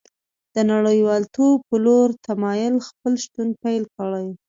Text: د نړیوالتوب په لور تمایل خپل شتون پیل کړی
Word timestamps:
د 0.55 0.57
نړیوالتوب 0.71 1.55
په 1.69 1.75
لور 1.85 2.07
تمایل 2.27 2.75
خپل 2.87 3.13
شتون 3.23 3.47
پیل 3.63 3.83
کړی 3.95 4.27